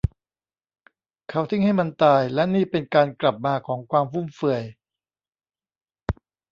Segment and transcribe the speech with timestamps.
[1.29, 4.63] เขาทิ้งให้มันตาย และนี่เป็นการกลับมาของความฟุ่มเฟือย